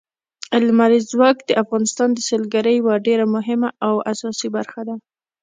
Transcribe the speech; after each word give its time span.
لمریز 0.67 1.03
ځواک 1.13 1.37
د 1.45 1.51
افغانستان 1.63 2.09
د 2.13 2.19
سیلګرۍ 2.27 2.75
یوه 2.77 2.95
ډېره 3.07 3.25
مهمه 3.35 3.69
او 3.87 3.95
اساسي 4.11 4.47
برخه 4.55 4.81
ده. 4.87 4.95